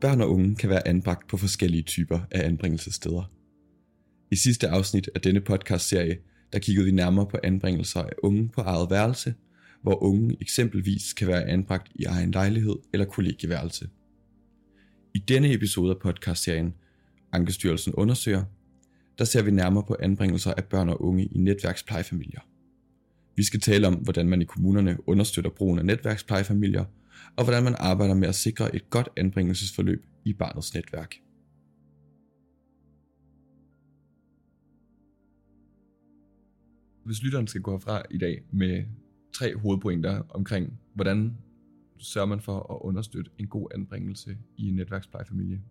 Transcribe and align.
Børn 0.00 0.20
og 0.20 0.30
unge 0.30 0.56
kan 0.56 0.70
være 0.70 0.88
anbragt 0.88 1.28
på 1.28 1.36
forskellige 1.36 1.82
typer 1.82 2.20
af 2.30 2.46
anbringelsessteder. 2.46 3.32
I 4.30 4.36
sidste 4.36 4.68
afsnit 4.68 5.10
af 5.14 5.20
denne 5.20 5.40
podcastserie, 5.40 6.18
der 6.52 6.58
kiggede 6.58 6.84
vi 6.86 6.92
nærmere 6.92 7.26
på 7.26 7.38
anbringelser 7.42 8.00
af 8.00 8.12
unge 8.22 8.48
på 8.48 8.60
eget 8.60 8.90
værelse, 8.90 9.34
hvor 9.82 10.02
unge 10.02 10.36
eksempelvis 10.40 11.12
kan 11.12 11.28
være 11.28 11.44
anbragt 11.44 11.92
i 11.94 12.04
egen 12.04 12.30
lejlighed 12.30 12.76
eller 12.92 13.06
kollegieværelse. 13.06 13.88
I 15.14 15.18
denne 15.18 15.52
episode 15.52 15.90
af 15.90 15.98
podcastserien 16.02 16.74
Ankestyrelsen 17.32 17.94
undersøger, 17.94 18.44
der 19.18 19.24
ser 19.24 19.42
vi 19.42 19.50
nærmere 19.50 19.84
på 19.88 19.96
anbringelser 20.00 20.54
af 20.54 20.64
børn 20.64 20.88
og 20.88 21.02
unge 21.02 21.24
i 21.24 21.38
netværksplejefamilier. 21.38 22.40
Vi 23.36 23.42
skal 23.42 23.60
tale 23.60 23.86
om, 23.86 23.94
hvordan 23.94 24.28
man 24.28 24.42
i 24.42 24.44
kommunerne 24.44 25.08
understøtter 25.08 25.50
brugen 25.50 25.78
af 25.78 25.84
netværksplejefamilier, 25.84 26.84
og 27.36 27.44
hvordan 27.44 27.64
man 27.64 27.74
arbejder 27.78 28.14
med 28.14 28.28
at 28.28 28.34
sikre 28.34 28.74
et 28.74 28.90
godt 28.90 29.08
anbringelsesforløb 29.16 30.06
i 30.24 30.32
barnets 30.32 30.74
netværk. 30.74 31.14
Hvis 37.04 37.22
lytteren 37.22 37.46
skal 37.46 37.60
gå 37.60 37.70
herfra 37.70 38.02
i 38.10 38.18
dag 38.18 38.42
med 38.52 38.84
tre 39.32 39.56
hovedpointer 39.56 40.22
omkring, 40.28 40.80
hvordan 40.94 41.36
sørger 41.98 42.26
man 42.26 42.40
for 42.40 42.72
at 42.74 42.78
understøtte 42.80 43.30
en 43.38 43.46
god 43.46 43.68
anbringelse 43.74 44.38
i 44.56 44.68
en 44.68 44.74
netværksplejefamilie? 44.74 45.62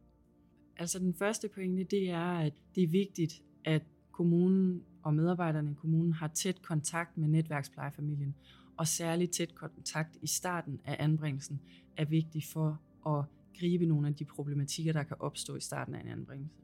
Altså 0.77 0.99
den 0.99 1.13
første 1.13 1.49
pointe, 1.49 1.83
det 1.83 2.09
er, 2.09 2.31
at 2.31 2.53
det 2.75 2.83
er 2.83 2.87
vigtigt, 2.87 3.41
at 3.65 3.83
kommunen 4.11 4.83
og 5.03 5.13
medarbejderne 5.13 5.71
i 5.71 5.73
kommunen 5.73 6.13
har 6.13 6.27
tæt 6.27 6.61
kontakt 6.61 7.17
med 7.17 7.27
netværksplejefamilien, 7.27 8.35
og 8.79 8.87
særligt 8.87 9.31
tæt 9.31 9.55
kontakt 9.55 10.17
i 10.21 10.27
starten 10.27 10.79
af 10.85 10.95
anbringelsen 10.99 11.61
er 11.97 12.05
vigtig 12.05 12.43
for 12.43 12.81
at 13.07 13.25
gribe 13.59 13.85
nogle 13.85 14.07
af 14.07 14.15
de 14.15 14.25
problematikker, 14.25 14.93
der 14.93 15.03
kan 15.03 15.17
opstå 15.19 15.55
i 15.55 15.61
starten 15.61 15.95
af 15.95 16.01
en 16.01 16.07
anbringelse. 16.07 16.55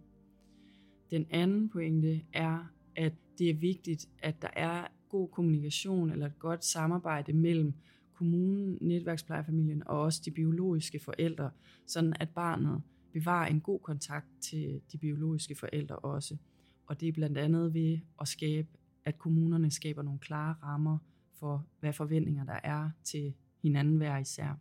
Den 1.11 1.25
anden 1.29 1.69
pointe 1.69 2.21
er, 2.33 2.71
at 2.95 3.13
det 3.37 3.49
er 3.49 3.53
vigtigt, 3.53 4.09
at 4.19 4.41
der 4.41 4.49
er 4.53 4.87
god 5.09 5.29
kommunikation 5.29 6.09
eller 6.09 6.25
et 6.25 6.39
godt 6.39 6.65
samarbejde 6.65 7.33
mellem 7.33 7.73
kommunen, 8.13 8.77
netværksplejefamilien 8.81 9.87
og 9.87 10.01
også 10.01 10.21
de 10.25 10.31
biologiske 10.31 10.99
forældre, 10.99 11.51
sådan 11.85 12.13
at 12.19 12.29
barnet 12.29 12.81
bevarer 13.13 13.47
en 13.47 13.61
god 13.61 13.79
kontakt 13.79 14.27
til 14.41 14.81
de 14.91 14.97
biologiske 14.97 15.55
forældre 15.55 15.95
også. 15.95 16.37
Og 16.87 16.99
det 17.01 17.07
er 17.07 17.13
blandt 17.13 17.37
andet 17.37 17.73
ved 17.73 17.99
at 18.21 18.27
skabe, 18.27 18.67
at 19.05 19.17
kommunerne 19.17 19.71
skaber 19.71 20.01
nogle 20.01 20.19
klare 20.19 20.55
rammer 20.63 20.97
for, 21.39 21.67
hvad 21.79 21.93
forventninger 21.93 22.43
der 22.43 22.59
er 22.63 22.89
til 23.03 23.33
hinanden 23.61 23.97
hver 23.97 24.17
især. 24.17 24.59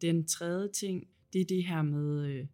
Den 0.00 0.26
tredje 0.26 0.68
ting, 0.68 1.08
det 1.32 1.40
er 1.40 1.44
det 1.44 1.64
her 1.64 1.82
med, 1.82 2.26
øh, 2.26 2.46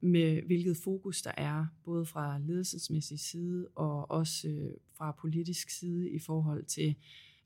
med 0.00 0.42
hvilket 0.42 0.76
fokus 0.76 1.22
der 1.22 1.32
er, 1.36 1.66
både 1.84 2.06
fra 2.06 2.38
ledelsesmæssig 2.38 3.20
side 3.20 3.68
og 3.74 4.10
også 4.10 4.48
øh, 4.48 4.70
fra 4.92 5.12
politisk 5.20 5.70
side 5.70 6.10
i 6.10 6.18
forhold 6.18 6.64
til 6.64 6.96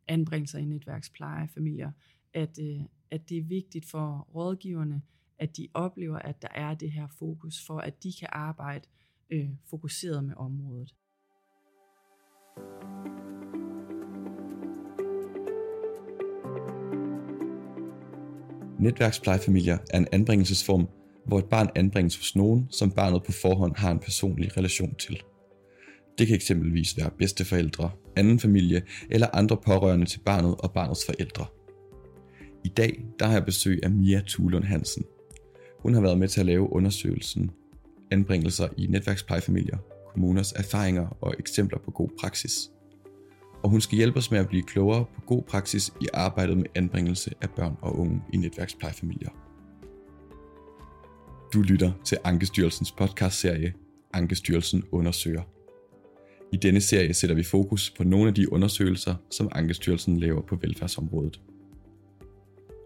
anbringelser 0.09 0.59
i 0.59 0.65
netværksplejefamilier, 0.65 1.93
at, 2.35 2.59
øh, 2.63 2.81
at 3.11 3.29
det 3.29 3.39
er 3.39 3.43
vigtigt 3.43 3.87
for 3.91 4.29
rådgiverne, 4.35 5.03
at 5.39 5.57
de 5.57 5.69
oplever, 5.75 6.19
at 6.19 6.43
der 6.43 6.49
er 6.55 6.75
det 6.75 6.93
her 6.93 7.09
fokus 7.09 7.67
for, 7.67 7.79
at 7.79 8.03
de 8.03 8.13
kan 8.21 8.29
arbejde 8.33 8.89
øh, 9.31 9.51
fokuseret 9.71 10.25
med 10.25 10.35
området. 10.37 10.95
Netværksplejefamilier 18.81 19.79
er 19.91 19.99
en 19.99 20.07
anbringelsesform, 20.13 20.89
hvor 21.27 21.39
et 21.39 21.45
barn 21.45 21.69
anbringes 21.75 22.17
hos 22.17 22.37
nogen, 22.37 22.67
som 22.71 22.91
barnet 22.91 23.23
på 23.23 23.33
forhånd 23.33 23.77
har 23.77 23.91
en 23.91 23.99
personlig 23.99 24.57
relation 24.57 24.95
til. 24.95 25.23
Det 26.19 26.27
kan 26.27 26.37
eksempelvis 26.37 26.97
være 26.97 27.11
bedsteforældre, 27.19 27.91
anden 28.17 28.41
familie 28.41 28.83
eller 29.11 29.27
andre 29.33 29.57
pårørende 29.57 30.07
til 30.07 30.21
barnet 30.21 30.55
og 30.59 30.73
barnets 30.73 31.07
forældre. 31.07 31.47
I 32.65 32.69
dag 32.69 33.05
der 33.19 33.27
har 33.27 33.33
jeg 33.33 33.45
besøg 33.45 33.81
af 33.83 33.91
Mia 33.91 34.23
Thulund 34.29 34.65
Hansen. 34.65 35.05
Hun 35.79 35.95
har 35.95 36.01
været 36.01 36.19
med 36.19 36.29
til 36.29 36.41
at 36.41 36.47
lave 36.47 36.73
undersøgelsen 36.73 37.51
Anbringelser 38.11 38.69
i 38.77 38.87
netværksplejefamilier, 38.87 39.79
kommuners 40.13 40.53
erfaringer 40.53 41.17
og 41.21 41.35
eksempler 41.39 41.79
på 41.79 41.91
god 41.91 42.09
praksis. 42.21 42.71
Og 43.63 43.71
hun 43.71 43.81
skal 43.81 43.97
hjælpe 43.97 44.19
os 44.19 44.31
med 44.31 44.39
at 44.39 44.49
blive 44.49 44.63
klogere 44.63 45.05
på 45.15 45.21
god 45.21 45.43
praksis 45.43 45.93
i 46.01 46.07
arbejdet 46.15 46.57
med 46.57 46.67
anbringelse 46.75 47.31
af 47.41 47.51
børn 47.51 47.77
og 47.83 47.99
unge 47.99 48.23
i 48.33 48.37
netværksplejefamilier. 48.37 49.31
Du 51.55 51.63
lytter 51.63 51.93
til 52.05 52.19
Ankestyrelsens 52.25 52.93
podcastserie 52.93 53.75
Ankestyrelsen 54.13 54.85
undersøger. 54.93 55.43
I 56.53 56.57
denne 56.57 56.81
serie 56.81 57.15
sætter 57.15 57.37
vi 57.37 57.43
fokus 57.43 57.91
på 57.91 58.05
nogle 58.05 58.29
af 58.29 58.35
de 58.35 58.53
undersøgelser, 58.53 59.15
som 59.31 59.49
Ankestyrelsen 59.53 60.17
laver 60.17 60.43
på 60.43 60.57
velfærdsområdet. 60.57 61.41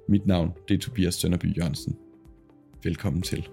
Mit 0.09 0.27
navn 0.27 0.53
det 0.69 0.75
er 0.75 0.79
Tobias 0.79 1.15
Sønderby 1.15 1.57
Jørgensen. 1.57 1.97
Velkommen 2.83 3.23
til. 3.23 3.49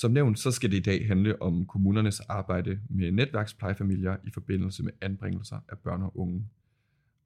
Som 0.00 0.10
nævnt, 0.10 0.38
så 0.38 0.50
skal 0.50 0.70
det 0.70 0.76
i 0.76 0.80
dag 0.80 1.06
handle 1.06 1.42
om 1.42 1.66
kommunernes 1.66 2.20
arbejde 2.20 2.80
med 2.90 3.12
netværksplejefamilier 3.12 4.16
i 4.24 4.30
forbindelse 4.30 4.82
med 4.82 4.92
anbringelser 5.00 5.60
af 5.68 5.78
børn 5.78 6.02
og 6.02 6.18
unge. 6.18 6.48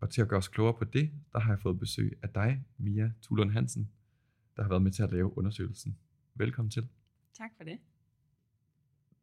Og 0.00 0.10
til 0.10 0.22
at 0.22 0.28
gøre 0.28 0.38
os 0.38 0.49
klogere 0.49 0.75
på 0.78 0.84
det, 0.84 1.11
der 1.32 1.38
har 1.38 1.53
jeg 1.53 1.61
fået 1.61 1.78
besøg 1.78 2.19
af 2.22 2.28
dig, 2.28 2.65
Mia 2.78 3.12
Thulund 3.22 3.50
Hansen, 3.50 3.91
der 4.56 4.62
har 4.62 4.69
været 4.69 4.82
med 4.82 4.91
til 4.91 5.03
at 5.03 5.12
lave 5.12 5.38
undersøgelsen. 5.38 5.97
Velkommen 6.34 6.71
til. 6.71 6.88
Tak 7.34 7.50
for 7.56 7.65
det. 7.65 7.78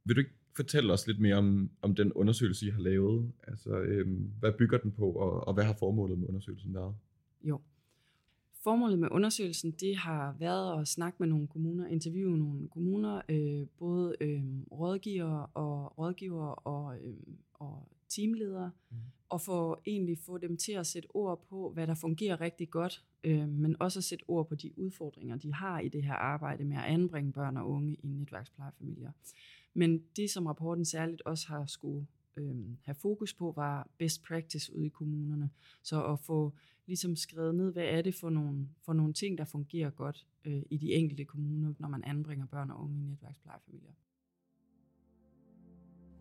Vil 0.03 0.15
du 0.15 0.19
ikke 0.19 0.33
fortælle 0.55 0.93
os 0.93 1.07
lidt 1.07 1.19
mere 1.19 1.35
om, 1.35 1.69
om 1.81 1.95
den 1.95 2.13
undersøgelse, 2.13 2.67
I 2.67 2.69
har 2.69 2.81
lavet? 2.81 3.31
Altså, 3.43 3.79
øhm, 3.79 4.33
hvad 4.39 4.51
bygger 4.51 4.77
den 4.77 4.91
på, 4.91 5.11
og, 5.11 5.47
og 5.47 5.53
hvad 5.53 5.63
har 5.63 5.75
formålet 5.79 6.19
med 6.19 6.27
undersøgelsen 6.27 6.73
været? 6.73 6.95
Jo. 7.41 7.61
Formålet 8.63 8.99
med 8.99 9.07
undersøgelsen, 9.11 9.71
det 9.71 9.97
har 9.97 10.35
været 10.39 10.81
at 10.81 10.87
snakke 10.87 11.15
med 11.19 11.27
nogle 11.27 11.47
kommuner, 11.47 11.87
interviewe 11.87 12.37
nogle 12.37 12.67
kommuner, 12.67 13.21
øh, 13.29 13.67
både 13.77 14.15
øh, 14.21 14.43
rådgivere 14.71 15.45
og 15.45 15.97
rådgivere 15.97 16.55
og, 16.55 16.97
øh, 16.97 17.17
og 17.53 17.87
teamledere, 18.09 18.71
mm. 18.89 18.97
og 19.29 19.41
få 19.41 19.81
egentlig 19.85 20.17
få 20.17 20.37
dem 20.37 20.57
til 20.57 20.71
at 20.71 20.87
sætte 20.87 21.07
ord 21.13 21.45
på, 21.49 21.71
hvad 21.73 21.87
der 21.87 21.95
fungerer 21.95 22.41
rigtig 22.41 22.69
godt, 22.69 23.03
øh, 23.23 23.49
men 23.49 23.75
også 23.81 23.99
at 23.99 24.03
sætte 24.03 24.23
ord 24.27 24.47
på 24.47 24.55
de 24.55 24.79
udfordringer, 24.79 25.35
de 25.35 25.53
har 25.53 25.79
i 25.79 25.89
det 25.89 26.03
her 26.03 26.13
arbejde 26.13 26.63
med 26.63 26.77
at 26.77 26.83
anbringe 26.83 27.33
børn 27.33 27.57
og 27.57 27.69
unge 27.69 27.97
i 28.03 28.07
netværksplejefamilier. 28.07 29.11
Men 29.73 30.03
det, 30.15 30.29
som 30.29 30.45
rapporten 30.45 30.85
særligt 30.85 31.21
også 31.21 31.47
har 31.47 31.65
skulle 31.65 32.07
øh, 32.39 32.55
have 32.81 32.95
fokus 32.95 33.33
på, 33.33 33.53
var 33.55 33.89
best 33.97 34.23
practice 34.23 34.75
ude 34.75 34.85
i 34.85 34.89
kommunerne. 34.89 35.49
Så 35.83 36.03
at 36.03 36.19
få 36.19 36.53
ligesom 36.87 37.15
skrevet 37.15 37.55
ned, 37.55 37.73
hvad 37.73 37.83
er 37.83 38.01
det 38.01 38.15
for 38.15 38.29
nogle, 38.29 38.67
for 38.85 38.93
nogle 38.93 39.13
ting, 39.13 39.37
der 39.37 39.45
fungerer 39.45 39.89
godt 39.89 40.27
øh, 40.45 40.61
i 40.69 40.77
de 40.77 40.93
enkelte 40.93 41.25
kommuner, 41.25 41.73
når 41.79 41.87
man 41.87 42.03
anbringer 42.03 42.45
børn 42.45 42.71
og 42.71 42.83
unge 42.83 42.99
i 42.99 43.03
netværksplejefamilier. 43.03 43.91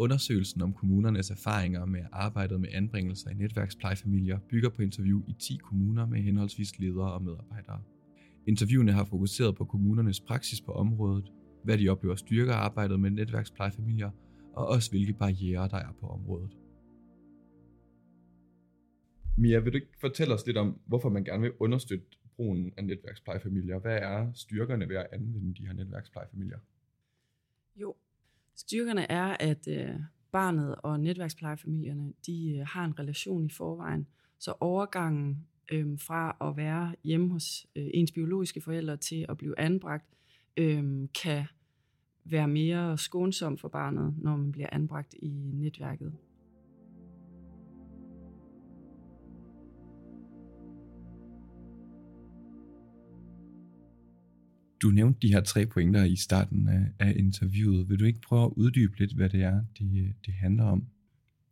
Undersøgelsen 0.01 0.62
om 0.62 0.73
kommunernes 0.73 1.31
erfaringer 1.31 1.84
med 1.84 2.05
arbejdet 2.12 2.61
med 2.61 2.69
anbringelser 2.73 3.31
i 3.31 3.35
netværksplejefamilier 3.35 4.39
bygger 4.50 4.69
på 4.69 4.83
interview 4.83 5.23
i 5.29 5.33
10 5.33 5.56
kommuner 5.56 6.06
med 6.06 6.23
henholdsvis 6.23 6.79
ledere 6.79 7.12
og 7.12 7.23
medarbejdere. 7.23 7.83
Interviewene 8.47 8.93
har 8.93 9.05
fokuseret 9.05 9.56
på 9.56 9.65
kommunernes 9.65 10.20
praksis 10.20 10.61
på 10.61 10.73
området, 10.73 11.32
hvad 11.65 11.79
de 11.79 11.88
oplever 11.88 12.17
styrker 12.17 12.55
arbejdet 12.55 13.00
med 13.00 13.11
netværksplejefamilier, 13.11 14.11
og 14.53 14.67
også 14.67 14.91
hvilke 14.91 15.12
barriere 15.12 15.69
der 15.69 15.77
er 15.77 15.93
på 16.00 16.06
området. 16.06 16.56
Mia, 19.37 19.59
vil 19.59 19.73
du 19.73 19.77
ikke 19.77 19.99
fortælle 20.00 20.35
os 20.35 20.47
lidt 20.47 20.56
om, 20.56 20.81
hvorfor 20.87 21.09
man 21.09 21.25
gerne 21.25 21.43
vil 21.43 21.53
understøtte 21.59 22.06
brugen 22.37 22.73
af 22.77 22.85
netværksplejefamilier? 22.85 23.79
Hvad 23.79 23.99
er 23.99 24.33
styrkerne 24.33 24.89
ved 24.89 24.97
at 24.97 25.06
anvende 25.12 25.55
de 25.55 25.67
her 25.67 25.73
netværksplejefamilier? 25.73 26.59
Jo, 27.77 27.95
styrkerne 28.56 29.11
er, 29.11 29.37
at 29.41 29.69
øh, 29.69 29.95
barnet 30.33 30.75
og 30.83 31.01
netværksplejefamilierne, 31.01 32.12
de 32.27 32.56
øh, 32.56 32.67
har 32.67 32.85
en 32.85 32.99
relation 32.99 33.47
i 33.47 33.51
forvejen, 33.51 34.06
så 34.39 34.55
overgangen 34.61 35.47
øh, 35.73 35.99
fra 35.99 36.37
at 36.41 36.56
være 36.56 36.94
hjemme 37.05 37.33
hos 37.33 37.67
øh, 37.77 37.87
ens 37.94 38.12
biologiske 38.12 38.61
forældre 38.61 38.97
til 38.97 39.27
at 39.29 39.37
blive 39.37 39.59
anbragt, 39.59 40.06
øh, 40.56 41.09
kan 41.23 41.44
være 42.31 42.49
mere 42.49 42.99
skånsom 42.99 43.59
for 43.59 43.69
barnet, 43.69 44.15
når 44.19 44.37
man 44.37 44.53
bliver 44.53 44.69
anbragt 44.73 45.15
i 45.23 45.29
netværket. 45.53 46.13
Du 54.83 54.89
nævnte 54.89 55.21
de 55.23 55.33
her 55.33 55.41
tre 55.41 55.67
pointer 55.67 56.05
i 56.05 56.17
starten 56.17 56.69
af, 56.99 57.13
interviewet. 57.17 57.89
Vil 57.89 58.01
du 58.01 58.05
ikke 58.05 58.21
prøve 58.21 58.45
at 58.45 58.53
uddybe 58.57 58.99
lidt, 58.99 59.13
hvad 59.13 59.29
det 59.29 59.43
er, 59.43 59.63
det, 59.79 60.15
det 60.27 60.35
handler 60.35 60.65
om? 60.65 60.87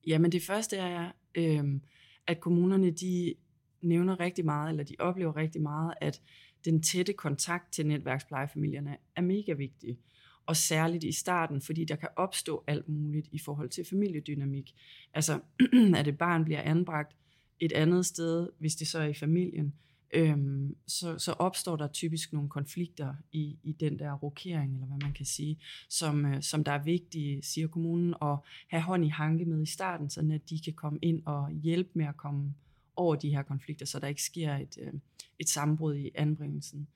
Jamen 0.07 0.33
det 0.33 0.43
første 0.43 0.77
er, 0.77 1.13
øh, 1.35 1.81
at 2.27 2.41
kommunerne 2.41 2.91
de 2.91 3.35
nævner 3.83 4.21
rigtig 4.21 4.45
meget, 4.45 4.71
eller 4.71 4.85
de 4.85 4.95
oplever 4.99 5.37
rigtig 5.37 5.63
meget, 5.63 5.95
at 6.01 6.23
den 6.65 6.83
tætte 6.83 7.13
kontakt 7.13 7.73
til 7.73 7.87
netværksplejefamilierne 7.87 8.97
er 9.17 9.21
mega 9.21 9.53
vigtig. 9.53 9.99
Og 10.47 10.57
særligt 10.57 11.05
i 11.05 11.13
starten, 11.13 11.61
fordi 11.61 11.85
der 11.85 11.97
kan 11.97 12.09
opstå 12.17 12.65
alt 12.67 12.89
muligt 12.89 13.29
i 13.33 13.39
forhold 13.39 13.69
til 13.69 13.85
familiedynamik. 13.85 14.75
Altså, 15.15 15.41
at 15.97 16.09
et 16.09 16.19
barn 16.19 16.45
bliver 16.45 16.63
anbragt 16.63 17.17
et 17.61 17.73
andet 17.73 18.07
sted, 18.07 18.49
hvis 18.59 18.77
det 18.77 18.89
så 18.89 18.99
er 18.99 19.07
i 19.07 19.15
familien, 19.15 19.75
øhm, 20.15 20.77
så, 20.87 21.19
så 21.19 21.33
opstår 21.33 21.77
der 21.77 21.89
typisk 21.89 22.33
nogle 22.33 22.49
konflikter 22.49 23.15
i, 23.33 23.59
i 23.63 23.73
den 23.73 23.99
der 23.99 24.13
rokering, 24.13 24.75
eller 24.75 24.87
hvad 24.87 24.99
man 25.03 25.13
kan 25.13 25.27
sige, 25.27 25.59
som, 25.89 26.27
øh, 26.27 26.43
som 26.43 26.65
der 26.65 26.73
er 26.73 26.83
vigtige, 26.83 27.43
siger 27.43 27.69
kommunen, 27.69 28.15
at 28.23 28.37
have 28.69 28.83
hånd 28.83 29.05
i 29.05 29.09
hanke 29.09 29.45
med 29.45 29.63
i 29.63 29.67
starten, 29.67 30.11
så 30.11 30.21
at 30.35 30.51
de 30.51 30.61
kan 30.65 30.73
komme 30.73 30.99
ind 31.03 31.23
og 31.27 31.51
hjælpe 31.51 31.91
med 31.95 32.07
at 32.07 32.17
komme 32.17 32.55
over 32.97 33.17
de 33.17 33.31
her 33.31 33.43
konflikter, 33.43 33.87
så 33.87 33.99
der 33.99 34.07
ikke 34.07 34.23
sker 34.23 34.57
et, 34.57 34.79
øh, 34.81 34.93
et 35.39 35.49
sammenbrud 35.49 35.97
i 35.97 36.11
anbringelsen. 36.15 36.89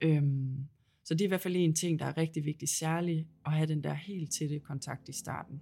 Øhm, 0.00 0.66
så 1.04 1.14
det 1.14 1.20
er 1.20 1.24
i 1.24 1.28
hvert 1.28 1.40
fald 1.40 1.56
en 1.56 1.74
ting, 1.74 1.98
der 1.98 2.04
er 2.04 2.16
rigtig 2.16 2.44
vigtig, 2.44 2.68
særligt 2.68 3.26
at 3.46 3.52
have 3.52 3.66
den 3.66 3.84
der 3.84 3.94
helt 3.94 4.32
tætte 4.32 4.58
kontakt 4.58 5.08
i 5.08 5.12
starten. 5.12 5.60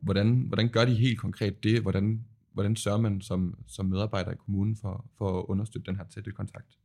Hvordan, 0.00 0.40
hvordan 0.40 0.68
gør 0.68 0.84
de 0.84 0.94
helt 0.94 1.18
konkret 1.18 1.64
det? 1.64 1.82
Hvordan 1.82 2.24
hvordan 2.52 2.76
sørger 2.76 3.00
man 3.00 3.20
som, 3.20 3.58
som 3.66 3.86
medarbejder 3.86 4.32
i 4.32 4.36
kommunen 4.36 4.76
for, 4.76 5.06
for 5.18 5.38
at 5.38 5.46
understøtte 5.48 5.86
den 5.86 5.96
her 5.96 6.04
tætte 6.04 6.30
kontakt? 6.30 6.78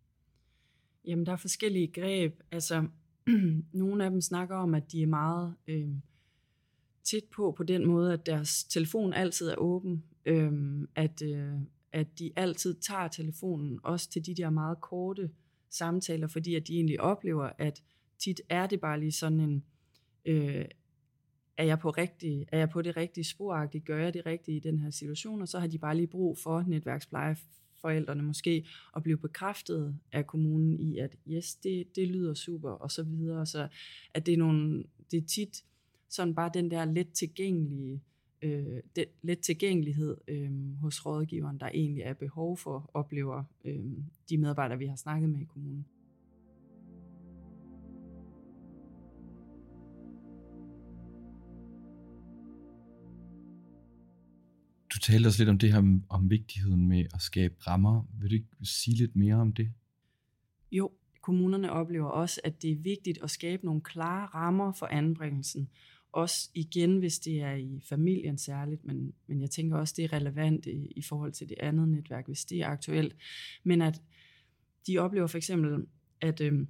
Jamen, 1.05 1.25
der 1.25 1.31
er 1.31 1.37
forskellige 1.37 1.87
greb. 1.87 2.41
Altså, 2.51 2.87
nogle 3.73 4.05
af 4.05 4.11
dem 4.11 4.21
snakker 4.21 4.55
om, 4.55 4.75
at 4.75 4.91
de 4.91 5.01
er 5.01 5.07
meget 5.07 5.55
øh, 5.67 5.89
tæt 7.03 7.23
på, 7.35 7.53
på 7.57 7.63
den 7.63 7.87
måde, 7.87 8.13
at 8.13 8.25
deres 8.25 8.63
telefon 8.63 9.13
altid 9.13 9.49
er 9.49 9.55
åben. 9.55 10.03
Øh, 10.25 10.51
at, 10.95 11.21
øh, 11.21 11.53
at 11.91 12.19
de 12.19 12.31
altid 12.35 12.73
tager 12.73 13.07
telefonen, 13.07 13.79
også 13.83 14.09
til 14.09 14.25
de 14.25 14.35
der 14.35 14.49
meget 14.49 14.81
korte 14.81 15.29
samtaler, 15.69 16.27
fordi 16.27 16.55
at 16.55 16.67
de 16.67 16.73
egentlig 16.73 17.01
oplever, 17.01 17.49
at 17.57 17.83
tit 18.19 18.41
er 18.49 18.67
det 18.67 18.81
bare 18.81 18.99
lige 18.99 19.11
sådan 19.11 19.39
en, 19.39 19.63
øh, 20.25 20.65
er 21.57 21.63
jeg 21.63 21.79
på, 21.79 21.89
rigtig, 21.89 22.45
er 22.51 22.57
jeg 22.57 22.69
på 22.69 22.81
det 22.81 22.97
rigtige 22.97 23.23
sporagtigt, 23.23 23.85
gør 23.85 23.97
jeg 23.97 24.13
det 24.13 24.25
rigtige 24.25 24.57
i 24.57 24.59
den 24.59 24.79
her 24.79 24.89
situation, 24.89 25.41
og 25.41 25.47
så 25.47 25.59
har 25.59 25.67
de 25.67 25.77
bare 25.77 25.95
lige 25.95 26.07
brug 26.07 26.37
for 26.37 26.61
netværksplejeforældrene 26.67 28.23
måske 28.23 28.65
at 28.95 29.03
blive 29.03 29.17
bekræftet 29.17 29.95
af 30.11 30.27
kommunen 30.27 30.79
i, 30.79 30.97
at 30.97 31.15
yes, 31.27 31.55
det, 31.55 31.95
det 31.95 32.07
lyder 32.07 32.33
super, 32.33 32.69
og 32.69 32.91
så 32.91 33.03
videre. 33.03 33.45
Så 33.45 33.67
at 34.13 34.25
det 34.25 34.33
er, 34.33 34.37
nogle, 34.37 34.83
det 35.11 35.17
er 35.17 35.27
tit 35.27 35.63
sådan 36.09 36.35
bare 36.35 36.51
den 36.53 36.71
der 36.71 36.85
let 36.85 37.13
tilgængelige 37.13 38.01
øh, 38.41 38.81
det, 38.95 39.05
let 39.21 39.39
tilgængelighed 39.39 40.17
øh, 40.27 40.51
hos 40.81 41.05
rådgiveren, 41.05 41.59
der 41.59 41.69
egentlig 41.73 42.01
er 42.01 42.13
behov 42.13 42.57
for, 42.57 42.91
oplever 42.93 43.43
øh, 43.65 43.85
de 44.29 44.37
medarbejdere, 44.37 44.77
vi 44.77 44.85
har 44.85 44.95
snakket 44.95 45.29
med 45.29 45.41
i 45.41 45.45
kommunen. 45.45 45.85
Du 54.93 54.99
talte 54.99 55.27
også 55.27 55.41
lidt 55.41 55.49
om 55.49 55.57
det 55.57 55.73
her 55.73 55.99
om 56.09 56.29
vigtigheden 56.29 56.87
med 56.87 57.05
at 57.13 57.21
skabe 57.21 57.55
rammer. 57.67 58.03
Vil 58.19 58.29
du 58.29 58.35
ikke 58.35 58.47
sige 58.63 58.97
lidt 58.97 59.15
mere 59.15 59.35
om 59.35 59.53
det? 59.53 59.73
Jo, 60.71 60.91
kommunerne 61.21 61.71
oplever 61.71 62.07
også, 62.07 62.41
at 62.43 62.61
det 62.61 62.71
er 62.71 62.75
vigtigt 62.75 63.19
at 63.23 63.29
skabe 63.29 63.65
nogle 63.65 63.81
klare 63.81 64.25
rammer 64.25 64.71
for 64.71 64.85
anbringelsen. 64.85 65.69
Også 66.11 66.49
igen, 66.53 66.97
hvis 66.97 67.19
det 67.19 67.41
er 67.41 67.53
i 67.53 67.81
familien 67.89 68.37
særligt, 68.37 68.85
men, 68.85 69.13
men 69.27 69.41
jeg 69.41 69.49
tænker 69.49 69.77
også, 69.77 69.93
det 69.97 70.05
er 70.05 70.13
relevant 70.13 70.65
i, 70.65 70.93
i 70.95 71.01
forhold 71.01 71.31
til 71.31 71.49
det 71.49 71.57
andet 71.59 71.89
netværk, 71.89 72.27
hvis 72.27 72.45
det 72.45 72.61
er 72.61 72.67
aktuelt. 72.67 73.15
Men 73.63 73.81
at 73.81 74.01
de 74.87 74.97
oplever 74.97 75.27
for 75.27 75.37
eksempel, 75.37 75.85
at 76.21 76.41
øh, 76.41 76.67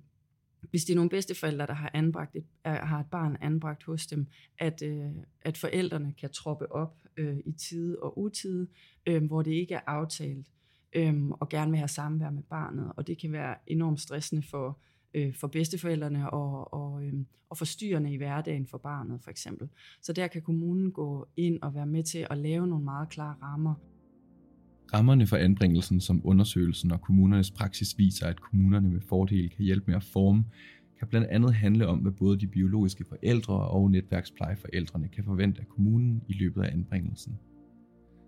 hvis 0.70 0.86
det 0.86 0.94
er 0.94 0.96
nogle 0.96 1.10
bedsteforældre, 1.10 1.68
der 1.68 1.74
har, 1.74 1.92
anbragt 1.94 2.36
et, 2.36 2.46
har 2.66 3.00
et 3.00 3.06
barn 3.12 3.38
anbragt 3.42 3.84
hos 3.84 4.08
dem, 4.08 4.28
at, 4.58 4.82
øh, 4.82 5.12
at 5.42 5.58
forældrene 5.58 6.14
kan 6.14 6.30
troppe 6.30 6.72
op 6.72 6.98
øh, 7.18 7.38
i 7.46 7.52
tide 7.52 7.98
og 8.00 8.20
utide, 8.20 8.68
øh, 9.06 9.24
hvor 9.24 9.42
det 9.42 9.52
ikke 9.52 9.74
er 9.74 9.82
aftalt, 9.88 10.48
øh, 10.94 11.28
og 11.28 11.50
gerne 11.50 11.72
vil 11.72 11.78
have 11.78 11.88
samvær 11.88 12.30
med 12.30 12.44
barnet. 12.44 12.92
Og 12.96 13.08
det 13.08 13.18
kan 13.18 13.32
være 13.32 13.56
enormt 13.68 14.02
stressende 14.02 14.44
for, 14.50 14.80
øh, 15.14 15.34
for 15.34 15.48
bedsteforældrene 15.48 16.30
og, 16.30 16.74
og, 16.74 17.04
øh, 17.04 17.14
og 17.50 17.58
forstyrrende 17.58 18.14
i 18.14 18.18
hverdagen 18.18 18.68
for 18.68 18.78
barnet 18.78 19.22
for 19.24 19.32
eksempel. 19.32 19.70
Så 20.02 20.14
der 20.14 20.28
kan 20.28 20.42
kommunen 20.42 20.92
gå 20.92 21.28
ind 21.38 21.62
og 21.62 21.76
være 21.76 21.86
med 21.86 22.04
til 22.04 22.28
at 22.30 22.38
lave 22.38 22.68
nogle 22.68 22.86
meget 22.86 23.10
klare 23.10 23.36
rammer. 23.42 23.74
Rammerne 24.94 25.28
for 25.28 25.38
anbringelsen, 25.38 26.02
som 26.02 26.22
undersøgelsen 26.24 26.92
og 26.92 27.02
kommunernes 27.02 27.52
praksis 27.52 27.98
viser, 27.98 28.28
at 28.28 28.42
kommunerne 28.42 28.90
med 28.90 29.02
fordel 29.02 29.50
kan 29.50 29.66
hjælpe 29.66 29.86
med 29.88 29.96
at 29.96 30.04
forme, 30.04 30.44
kan 31.00 31.08
blandt 31.08 31.28
andet 31.28 31.54
handle 31.54 31.88
om, 31.88 32.00
hvad 32.00 32.12
både 32.12 32.40
de 32.40 32.48
biologiske 32.48 33.06
forældre 33.10 33.54
og 33.54 33.92
netværksplejeforældrene 33.92 35.08
kan 35.08 35.24
forvente 35.24 35.62
af 35.62 35.68
kommunen 35.68 36.22
i 36.28 36.34
løbet 36.34 36.64
af 36.64 36.72
anbringelsen. 36.74 37.40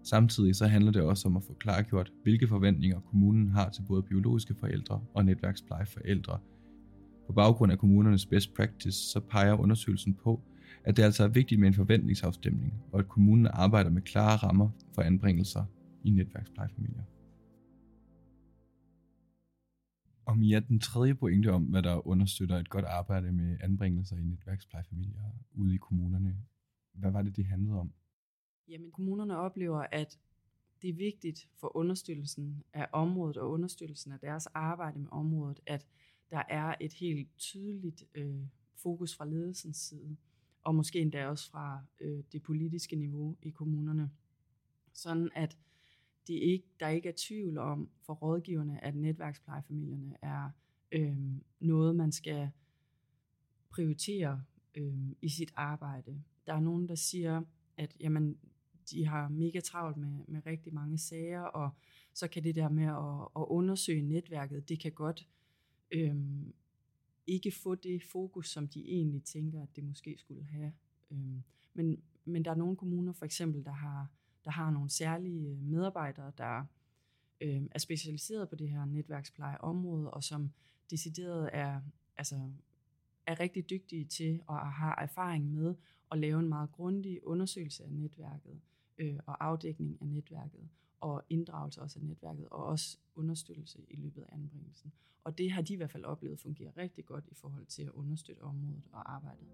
Samtidig 0.04 0.56
så 0.56 0.68
handler 0.68 0.92
det 0.92 1.02
også 1.02 1.28
om 1.28 1.38
at 1.38 1.44
få 1.44 1.54
klargjort, 1.54 2.12
hvilke 2.24 2.48
forventninger 2.48 3.00
kommunen 3.00 3.50
har 3.50 3.70
til 3.70 3.82
både 3.88 4.04
biologiske 4.04 4.56
forældre 4.60 5.02
og 5.14 5.26
netværksplejeforældre. 5.26 6.40
På 7.30 7.34
baggrund 7.34 7.72
af 7.72 7.80
kommunernes 7.80 8.26
best 8.26 8.54
practice, 8.54 9.12
så 9.12 9.20
peger 9.20 9.54
undersøgelsen 9.54 10.14
på, 10.14 10.42
at 10.84 10.98
det 10.98 11.04
altså 11.04 11.24
er 11.24 11.28
vigtigt 11.28 11.60
med 11.60 11.68
en 11.68 11.74
forventningsafstemning, 11.74 12.74
og 12.92 13.00
at 13.00 13.08
kommunen 13.08 13.48
arbejder 13.48 13.90
med 13.90 14.02
klare 14.02 14.38
rammer 14.38 14.70
for 14.94 15.02
anbringelser 15.02 15.66
i 16.04 16.10
netværksplejefamilier. 16.10 17.04
Og 20.26 20.38
Mia, 20.38 20.60
den 20.60 20.80
tredje 20.80 21.16
pointe 21.16 21.52
om, 21.52 21.64
hvad 21.64 21.84
der 21.84 22.08
understøtter 22.08 22.58
et 22.58 22.70
godt 22.70 22.86
arbejde 22.86 23.32
med 23.32 23.58
anbringelser 23.62 24.18
i 24.18 24.24
netværksplejefamilier 24.24 25.22
ude 25.54 25.76
i 25.76 25.78
kommunerne, 25.78 26.36
hvad 26.94 27.12
var 27.12 27.22
det, 27.22 27.36
det 27.36 27.46
handlede 27.46 27.80
om? 27.80 27.92
Jamen, 28.68 28.92
kommunerne 28.92 29.38
oplever, 29.38 29.86
at 29.92 30.20
det 30.82 30.90
er 30.90 30.94
vigtigt 30.94 31.50
for 31.60 31.78
understøttelsen 31.78 32.64
af 32.74 32.88
området 32.92 33.38
og 33.38 33.52
understøttelsen 33.52 34.12
af 34.12 34.20
deres 34.20 34.48
arbejde 34.48 35.00
med 35.00 35.10
området, 35.12 35.60
at 35.66 35.86
der 36.32 36.44
er 36.50 36.76
et 36.80 36.94
helt 36.94 37.38
tydeligt 37.38 38.04
øh, 38.16 38.46
fokus 38.76 39.16
fra 39.16 39.26
ledelsens 39.26 39.78
side, 39.78 40.18
og 40.62 40.76
måske 40.76 41.00
endda 41.00 41.28
også 41.28 41.52
fra 41.52 41.84
øh, 42.00 42.24
det 42.32 42.44
politiske 42.44 42.96
niveau 42.96 43.38
i 43.42 43.50
kommunerne. 43.50 44.12
Sådan 44.94 45.30
at 45.36 45.58
det 46.28 46.34
ikke, 46.34 46.68
der 46.80 46.88
ikke 46.88 47.10
er 47.10 47.14
tvivl 47.18 47.58
om 47.58 47.90
for 48.06 48.14
rådgiverne, 48.14 48.84
at 48.84 48.96
netværksplejefamilierne 48.96 50.16
er 50.22 50.50
øh, 50.92 51.18
noget, 51.60 51.96
man 51.96 52.12
skal 52.12 52.50
prioritere 53.70 54.44
øh, 54.76 55.10
i 55.22 55.30
sit 55.30 55.54
arbejde. 55.56 56.24
Der 56.46 56.54
er 56.54 56.60
nogen, 56.60 56.88
der 56.88 56.96
siger, 56.96 57.44
at 57.78 57.96
jamen, 58.00 58.38
de 58.92 59.06
har 59.06 59.30
mega 59.30 59.60
travlt 59.60 59.98
med, 59.98 60.20
med 60.28 60.46
rigtig 60.46 60.74
mange 60.74 60.98
sager, 60.98 61.42
og 61.42 61.70
så 62.14 62.28
kan 62.28 62.44
det 62.44 62.56
der 62.56 62.70
med 62.70 62.86
at, 62.86 63.42
at 63.42 63.46
undersøge 63.48 64.02
netværket, 64.02 64.70
det 64.70 64.80
kan 64.80 64.92
godt 64.92 65.28
øhm, 65.92 66.54
ikke 67.28 67.52
få 67.52 67.76
det 67.76 68.04
fokus, 68.04 68.50
som 68.50 68.68
de 68.68 68.90
egentlig 68.90 69.24
tænker, 69.24 69.62
at 69.62 69.76
det 69.76 69.84
måske 69.84 70.16
skulle 70.18 70.46
have. 70.46 70.74
Øhm, 71.12 71.44
men, 71.74 72.02
men 72.26 72.46
der 72.46 72.52
er 72.52 72.56
nogle 72.56 72.76
kommuner 72.76 73.14
for 73.14 73.26
eksempel, 73.26 73.66
der 73.66 73.72
har 73.72 74.08
der 74.46 74.52
har 74.52 74.72
nogle 74.72 74.90
særlige 74.90 75.50
øh, 75.50 75.62
medarbejdere, 75.62 76.32
der 76.38 76.66
øh, 77.42 77.62
er 77.72 77.80
specialiseret 77.80 78.50
på 78.50 78.56
det 78.56 78.70
her 78.70 78.86
netværksplejeområde, 78.86 80.12
og 80.12 80.24
som 80.24 80.52
decideret 80.90 81.50
er, 81.54 81.82
altså, 82.18 82.52
er 83.26 83.40
rigtig 83.40 83.70
dygtige 83.70 84.06
til 84.06 84.42
og 84.48 84.74
har 84.74 84.96
erfaring 85.02 85.52
med 85.52 85.76
at 86.12 86.20
lave 86.20 86.40
en 86.40 86.50
meget 86.50 86.72
grundig 86.72 87.28
undersøgelse 87.28 87.84
af 87.84 87.92
netværket 87.92 88.62
øh, 88.98 89.20
og 89.26 89.46
afdækning 89.46 89.98
af 90.02 90.08
netværket 90.08 90.70
og 91.02 91.26
inddragelse 91.30 91.82
også 91.82 92.00
af 92.00 92.06
netværket, 92.06 92.50
og 92.50 92.66
også 92.66 92.98
understøttelse 93.16 93.80
i 93.90 93.96
løbet 93.96 94.22
af 94.22 94.36
anbringelsen. 94.36 94.92
Og 95.24 95.38
det 95.38 95.52
har 95.52 95.62
de 95.62 95.74
i 95.74 95.76
hvert 95.76 95.92
fald 95.92 96.04
oplevet 96.04 96.40
fungerer 96.40 96.78
rigtig 96.78 97.06
godt 97.06 97.26
i 97.28 97.34
forhold 97.34 97.66
til 97.66 97.84
at 97.84 97.90
understøtte 97.90 98.42
området 98.42 98.84
og 98.92 99.16
arbejdet. 99.16 99.48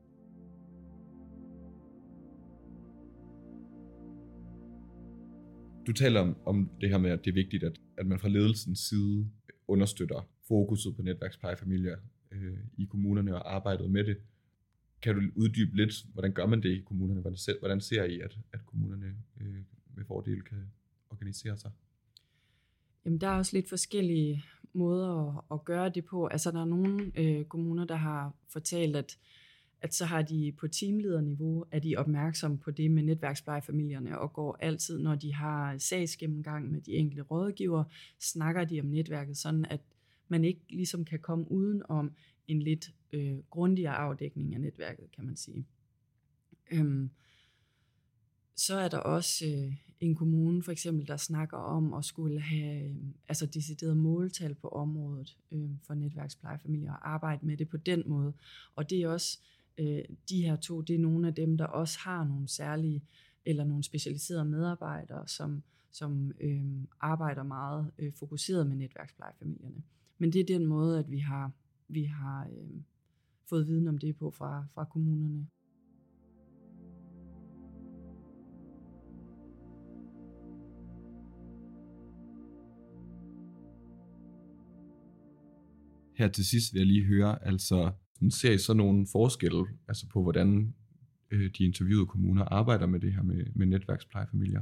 Du 5.87 5.93
taler 5.93 6.19
om, 6.19 6.37
om 6.45 6.69
det 6.81 6.89
her 6.89 6.97
med, 6.97 7.11
at 7.11 7.25
det 7.25 7.31
er 7.31 7.35
vigtigt, 7.35 7.63
at, 7.63 7.81
at 7.97 8.07
man 8.07 8.19
fra 8.19 8.29
ledelsens 8.29 8.79
side 8.79 9.29
understøtter 9.67 10.29
fokuset 10.47 10.95
på 10.95 11.01
netværksplejefamilier 11.01 11.97
øh, 12.31 12.57
i 12.77 12.85
kommunerne 12.85 13.35
og 13.35 13.55
arbejdet 13.55 13.91
med 13.91 14.03
det. 14.03 14.17
Kan 15.01 15.15
du 15.15 15.21
uddybe 15.35 15.75
lidt, 15.75 16.05
hvordan 16.13 16.33
gør 16.33 16.45
man 16.45 16.63
det 16.63 16.69
i 16.69 16.81
kommunerne? 16.81 17.21
Hvordan 17.21 17.37
ser, 17.37 17.59
hvordan 17.59 17.81
ser 17.81 18.03
I, 18.03 18.19
at, 18.19 18.37
at 18.53 18.65
kommunerne 18.65 19.15
øh, 19.41 19.63
med 19.95 20.05
fordel 20.05 20.41
kan 20.41 20.71
organisere 21.15 21.57
sig? 21.57 21.71
Jamen, 23.05 23.21
der 23.21 23.27
er 23.27 23.37
også 23.37 23.57
lidt 23.57 23.69
forskellige 23.69 24.43
måder 24.73 25.37
at, 25.37 25.43
at 25.51 25.65
gøre 25.65 25.89
det 25.89 26.05
på. 26.05 26.27
Altså, 26.27 26.51
der 26.51 26.61
er 26.61 26.65
nogle 26.65 27.11
øh, 27.15 27.45
kommuner, 27.45 27.85
der 27.85 27.95
har 27.95 28.33
fortalt, 28.49 28.95
at 28.95 29.17
at 29.85 29.93
så 29.93 30.05
har 30.05 30.21
de 30.21 30.53
på 30.57 30.67
teamlederniveau, 30.67 31.65
at 31.71 31.83
de 31.83 31.95
opmærksomme 31.95 32.57
på 32.57 32.71
det 32.71 32.91
med 32.91 33.03
netværksplejefamilierne, 33.03 34.19
og 34.19 34.33
går 34.33 34.57
altid, 34.59 34.99
når 34.99 35.15
de 35.15 35.33
har 35.33 35.77
sagsgennemgang 35.77 36.71
med 36.71 36.81
de 36.81 36.91
enkelte 36.91 37.23
rådgiver, 37.23 37.83
snakker 38.19 38.65
de 38.65 38.79
om 38.79 38.85
netværket, 38.85 39.37
sådan 39.37 39.65
at 39.65 39.81
man 40.27 40.43
ikke 40.43 40.61
ligesom 40.69 41.05
kan 41.05 41.19
komme 41.19 41.51
uden 41.51 41.81
om 41.89 42.11
en 42.47 42.61
lidt 42.61 42.93
øh, 43.13 43.37
grundigere 43.49 43.95
afdækning 43.95 44.53
af 44.53 44.61
netværket, 44.61 45.11
kan 45.11 45.25
man 45.25 45.35
sige. 45.35 45.65
Øhm, 46.71 47.09
så 48.55 48.75
er 48.75 48.87
der 48.87 48.97
også 48.97 49.45
øh, 49.45 49.73
en 49.99 50.15
kommune 50.15 50.63
for 50.63 50.71
eksempel, 50.71 51.07
der 51.07 51.17
snakker 51.17 51.57
om 51.57 51.93
at 51.93 52.05
skulle 52.05 52.39
have 52.39 52.89
øh, 52.89 52.95
altså 53.27 53.45
decideret 53.45 53.97
måltal 53.97 54.55
på 54.55 54.67
området 54.67 55.37
øh, 55.51 55.69
for 55.83 55.93
netværksplejefamilier 55.93 56.91
og 56.91 57.09
arbejde 57.09 57.45
med 57.45 57.57
det 57.57 57.69
på 57.69 57.77
den 57.77 58.03
måde. 58.05 58.33
Og 58.75 58.89
det 58.89 59.01
er 59.01 59.07
også 59.07 59.39
øh, 59.77 60.01
de 60.29 60.41
her 60.41 60.55
to, 60.55 60.81
det 60.81 60.95
er 60.95 60.99
nogle 60.99 61.27
af 61.27 61.35
dem, 61.35 61.57
der 61.57 61.65
også 61.65 61.99
har 61.99 62.23
nogle 62.23 62.47
særlige 62.47 63.03
eller 63.45 63.63
nogle 63.63 63.83
specialiserede 63.83 64.45
medarbejdere, 64.45 65.27
som, 65.27 65.63
som 65.91 66.31
øh, 66.39 66.65
arbejder 66.99 67.43
meget 67.43 67.91
øh, 67.97 68.13
fokuseret 68.13 68.67
med 68.67 68.75
netværksplejefamilierne. 68.75 69.83
Men 70.17 70.33
det 70.33 70.41
er 70.41 70.45
den 70.45 70.65
måde, 70.65 70.99
at 70.99 71.11
vi 71.11 71.19
har, 71.19 71.51
vi 71.87 72.03
har 72.03 72.47
øh, 72.47 72.81
fået 73.49 73.67
viden 73.67 73.87
om 73.87 73.97
det 73.97 74.17
på 74.17 74.31
fra, 74.31 74.65
fra 74.73 74.85
kommunerne. 74.85 75.47
Her 86.17 86.27
til 86.27 86.45
sidst 86.45 86.73
vil 86.73 86.79
jeg 86.79 86.87
lige 86.87 87.05
høre, 87.05 87.45
altså 87.45 87.91
ser 88.29 88.51
I 88.51 88.57
så 88.57 88.73
nogle 88.73 89.07
forskelle 89.11 89.65
altså 89.87 90.07
på, 90.07 90.21
hvordan 90.21 90.73
øh, 91.31 91.51
de 91.57 91.65
interviewede 91.65 92.05
kommuner 92.05 92.45
arbejder 92.45 92.85
med 92.85 92.99
det 92.99 93.13
her 93.13 93.21
med, 93.23 93.45
med 93.55 93.65
netværksplejefamilier? 93.65 94.61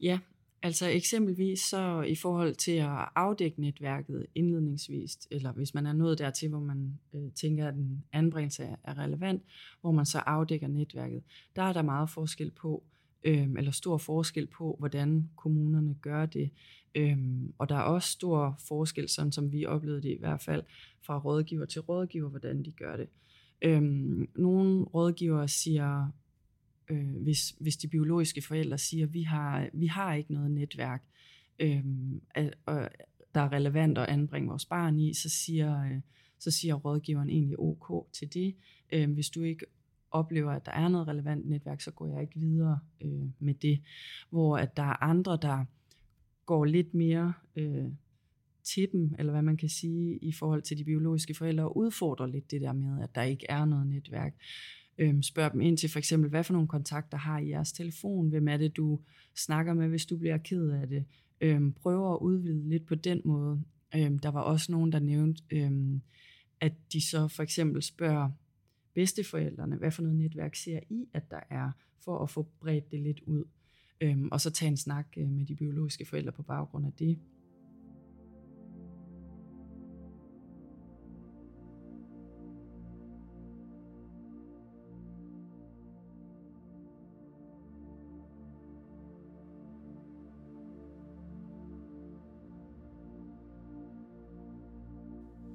Ja, 0.00 0.18
altså 0.62 0.88
eksempelvis 0.88 1.60
så 1.60 2.02
i 2.02 2.14
forhold 2.14 2.54
til 2.54 2.72
at 2.72 3.08
afdække 3.14 3.60
netværket 3.60 4.26
indledningsvis, 4.34 5.18
eller 5.30 5.52
hvis 5.52 5.74
man 5.74 5.86
er 5.86 5.92
nået 5.92 6.18
dertil, 6.18 6.48
hvor 6.48 6.60
man 6.60 6.98
øh, 7.14 7.32
tænker, 7.32 7.68
at 7.68 7.74
en 7.74 8.04
anbringelse 8.12 8.62
er 8.84 8.98
relevant, 8.98 9.42
hvor 9.80 9.92
man 9.92 10.06
så 10.06 10.18
afdækker 10.18 10.68
netværket, 10.68 11.22
der 11.56 11.62
er 11.62 11.72
der 11.72 11.82
meget 11.82 12.10
forskel 12.10 12.50
på, 12.50 12.82
øh, 12.86 13.01
Øhm, 13.24 13.56
eller 13.56 13.70
stor 13.70 13.98
forskel 13.98 14.46
på, 14.46 14.76
hvordan 14.78 15.30
kommunerne 15.36 15.94
gør 15.94 16.26
det. 16.26 16.50
Øhm, 16.94 17.54
og 17.58 17.68
der 17.68 17.74
er 17.74 17.82
også 17.82 18.08
stor 18.08 18.60
forskel, 18.68 19.08
sådan 19.08 19.32
som 19.32 19.52
vi 19.52 19.66
oplevede 19.66 20.02
det 20.02 20.08
i 20.08 20.18
hvert 20.18 20.42
fald, 20.42 20.62
fra 21.02 21.18
rådgiver 21.18 21.64
til 21.64 21.80
rådgiver, 21.80 22.28
hvordan 22.28 22.64
de 22.64 22.70
gør 22.70 22.96
det. 22.96 23.08
Øhm, 23.62 24.28
nogle 24.36 24.84
rådgivere 24.84 25.48
siger, 25.48 26.08
øh, 26.90 27.16
hvis, 27.22 27.54
hvis 27.60 27.76
de 27.76 27.88
biologiske 27.88 28.42
forældre 28.42 28.78
siger, 28.78 29.06
vi 29.06 29.22
har, 29.22 29.68
vi 29.72 29.86
har 29.86 30.14
ikke 30.14 30.32
noget 30.32 30.50
netværk, 30.50 31.02
øh, 31.58 31.84
og 32.66 32.88
der 33.34 33.40
er 33.40 33.52
relevant 33.52 33.98
at 33.98 34.08
anbringe 34.08 34.48
vores 34.48 34.66
barn 34.66 34.98
i, 34.98 35.14
så 35.14 35.28
siger, 35.28 35.84
øh, 35.84 36.00
så 36.38 36.50
siger 36.50 36.74
rådgiveren 36.74 37.30
egentlig 37.30 37.58
ok 37.58 38.12
til 38.12 38.34
det. 38.34 38.54
Øh, 38.92 39.12
hvis 39.12 39.30
du 39.30 39.42
ikke 39.42 39.66
oplever, 40.12 40.52
at 40.52 40.66
der 40.66 40.72
er 40.72 40.88
noget 40.88 41.08
relevant 41.08 41.48
netværk, 41.48 41.80
så 41.80 41.90
går 41.90 42.06
jeg 42.06 42.20
ikke 42.20 42.40
videre 42.40 42.78
øh, 43.00 43.28
med 43.38 43.54
det. 43.54 43.80
Hvor 44.30 44.58
at 44.58 44.76
der 44.76 44.82
er 44.82 45.02
andre, 45.02 45.38
der 45.42 45.64
går 46.46 46.64
lidt 46.64 46.94
mere 46.94 47.32
øh, 47.56 47.84
til 48.64 48.88
dem, 48.92 49.14
eller 49.18 49.32
hvad 49.32 49.42
man 49.42 49.56
kan 49.56 49.68
sige, 49.68 50.16
i 50.16 50.32
forhold 50.32 50.62
til 50.62 50.78
de 50.78 50.84
biologiske 50.84 51.34
forældre, 51.34 51.64
og 51.64 51.76
udfordrer 51.76 52.26
lidt 52.26 52.50
det 52.50 52.60
der 52.60 52.72
med, 52.72 53.02
at 53.02 53.14
der 53.14 53.22
ikke 53.22 53.46
er 53.48 53.64
noget 53.64 53.86
netværk. 53.86 54.34
Øhm, 54.98 55.22
spørg 55.22 55.52
dem 55.52 55.60
ind 55.60 55.78
til 55.78 55.90
for 55.90 55.98
eksempel, 55.98 56.30
hvad 56.30 56.44
for 56.44 56.52
nogle 56.52 56.68
kontakter 56.68 57.18
har 57.18 57.38
I 57.38 57.48
jeres 57.48 57.72
telefon? 57.72 58.28
Hvem 58.28 58.48
er 58.48 58.56
det, 58.56 58.76
du 58.76 59.00
snakker 59.34 59.74
med, 59.74 59.88
hvis 59.88 60.06
du 60.06 60.16
bliver 60.16 60.38
ked 60.38 60.70
af 60.70 60.88
det? 60.88 61.04
Øhm, 61.40 61.72
prøver 61.72 62.14
at 62.14 62.18
udvide 62.18 62.68
lidt 62.68 62.86
på 62.86 62.94
den 62.94 63.20
måde. 63.24 63.62
Øhm, 63.96 64.18
der 64.18 64.28
var 64.28 64.40
også 64.40 64.72
nogen, 64.72 64.92
der 64.92 64.98
nævnte, 64.98 65.42
øhm, 65.50 66.02
at 66.60 66.72
de 66.92 67.00
så 67.10 67.28
for 67.28 67.42
eksempel 67.42 67.82
spørger 67.82 68.30
bedsteforældrene, 68.94 69.76
hvad 69.76 69.90
for 69.90 70.02
noget 70.02 70.18
netværk 70.18 70.54
ser 70.54 70.80
I, 70.88 71.08
at 71.14 71.30
der 71.30 71.40
er, 71.50 71.70
for 72.04 72.18
at 72.18 72.30
få 72.30 72.48
bredt 72.60 72.90
det 72.90 73.00
lidt 73.00 73.20
ud. 73.20 73.44
Øhm, 74.00 74.28
og 74.32 74.40
så 74.40 74.50
tage 74.50 74.68
en 74.68 74.76
snak 74.76 75.06
øh, 75.16 75.28
med 75.28 75.46
de 75.46 75.54
biologiske 75.54 76.06
forældre 76.06 76.32
på 76.32 76.42
baggrund 76.42 76.86
af 76.86 76.92
det. 76.92 77.18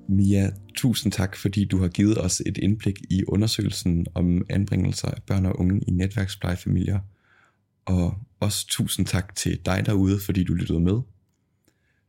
Mia, 0.09 0.49
tusind 0.77 1.11
tak, 1.11 1.35
fordi 1.35 1.65
du 1.65 1.81
har 1.81 1.87
givet 1.87 2.17
os 2.17 2.41
et 2.45 2.57
indblik 2.57 2.99
i 3.09 3.23
undersøgelsen 3.27 4.05
om 4.13 4.45
anbringelser 4.49 5.07
af 5.07 5.23
børn 5.23 5.45
og 5.45 5.59
unge 5.59 5.81
i 5.87 5.91
netværksplejefamilier. 5.91 6.99
Og 7.85 8.17
også 8.39 8.67
tusind 8.67 9.05
tak 9.05 9.35
til 9.35 9.59
dig 9.65 9.85
derude, 9.85 10.19
fordi 10.19 10.43
du 10.43 10.53
lyttede 10.53 10.79
med. 10.79 11.01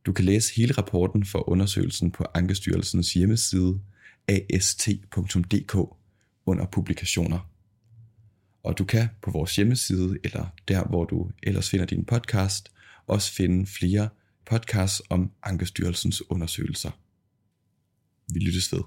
Du 0.06 0.12
kan 0.12 0.24
læse 0.24 0.54
hele 0.54 0.72
rapporten 0.72 1.24
for 1.24 1.48
undersøgelsen 1.48 2.10
på 2.10 2.24
Ankestyrelsens 2.34 3.12
hjemmeside 3.12 3.80
ast.dk 4.28 5.76
under 6.46 6.66
publikationer. 6.72 7.50
Og 8.62 8.78
du 8.78 8.84
kan 8.84 9.08
på 9.22 9.30
vores 9.30 9.56
hjemmeside, 9.56 10.18
eller 10.24 10.46
der 10.68 10.84
hvor 10.84 11.04
du 11.04 11.30
ellers 11.42 11.70
finder 11.70 11.86
din 11.86 12.04
podcast, 12.04 12.72
også 13.06 13.32
finde 13.32 13.66
flere 13.66 14.08
podcasts 14.46 15.02
om 15.10 15.30
Ankestyrelsens 15.42 16.30
undersøgelser. 16.30 16.90
Vi 18.32 18.38
lyttes 18.38 18.72
ved. 18.72 18.82